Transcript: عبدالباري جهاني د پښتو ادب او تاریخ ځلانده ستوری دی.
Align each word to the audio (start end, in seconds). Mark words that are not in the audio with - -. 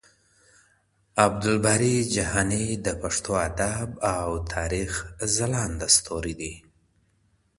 عبدالباري 1.25 1.95
جهاني 2.13 2.65
د 2.85 2.87
پښتو 3.01 3.31
ادب 3.47 3.89
او 4.15 4.27
تاریخ 4.55 4.91
ځلانده 5.35 5.87
ستوری 5.97 6.33
دی. 6.41 6.53